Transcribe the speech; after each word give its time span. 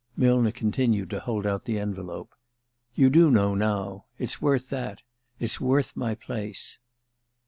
Millner 0.17 0.51
continued 0.51 1.11
to 1.11 1.19
hold 1.19 1.45
out 1.45 1.65
the 1.65 1.77
envelope. 1.77 2.33
"You 2.95 3.11
do 3.11 3.29
know, 3.29 3.53
now. 3.53 4.05
It's 4.17 4.41
worth 4.41 4.71
that. 4.71 5.03
It's 5.39 5.61
worth 5.61 5.95
my 5.95 6.15
place." 6.15 6.79